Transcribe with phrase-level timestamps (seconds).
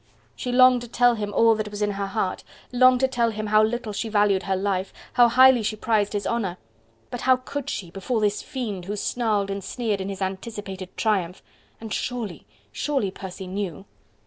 [0.35, 3.45] She longed to tell him all that was in her heart, longed to tell him
[3.45, 6.57] how little she valued her life, how highly she prized his honour!
[7.11, 11.43] but how could she, before this fiend who snarled and sneered in his anticipated triumph,
[11.79, 13.85] and surely, surely Percy knew!